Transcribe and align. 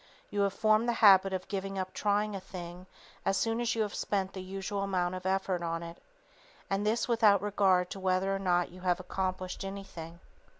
You 0.31 0.41
have 0.41 0.53
formed 0.55 0.89
the 0.89 0.93
habit 1.05 1.31
of 1.31 1.47
giving 1.47 1.77
up 1.77 1.93
trying 1.93 2.35
a 2.35 2.39
thing 2.39 2.87
as 3.23 3.37
soon 3.37 3.61
as 3.61 3.75
you 3.75 3.83
have 3.83 3.93
spent 3.93 4.33
the 4.33 4.41
usual 4.41 4.81
amount 4.81 5.13
of 5.13 5.27
effort 5.27 5.61
on 5.61 5.83
it, 5.83 6.01
and 6.71 6.83
this 6.87 7.07
without 7.07 7.43
regard 7.43 7.91
to 7.91 7.99
whether 7.99 8.35
or 8.35 8.39
not 8.39 8.71
you 8.71 8.81
have 8.81 8.99
accomplished 8.99 9.63
anything. 9.63 10.19